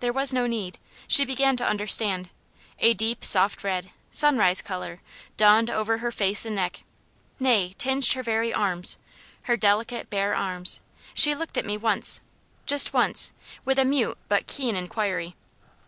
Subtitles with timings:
[0.00, 0.78] There was no need.
[1.06, 2.30] She began to understand.
[2.80, 5.00] A deep, soft red, sun rise colour,
[5.36, 6.82] dawned all over her face and neck,
[7.38, 8.98] nay, tinged her very arms
[9.42, 10.80] her delicate, bare arms.
[11.14, 12.20] She looked at me once
[12.66, 13.32] just once
[13.64, 15.36] with a mute but keen inquiry.